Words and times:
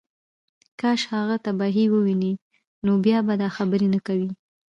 کاش 0.79 1.01
هغه 1.13 1.35
تباهۍ 1.45 1.85
ووینې 1.91 2.33
نو 2.85 2.91
بیا 3.05 3.19
به 3.27 3.33
دا 3.41 3.47
خبرې 3.57 3.87
نه 3.93 3.99
کوې 4.07 4.29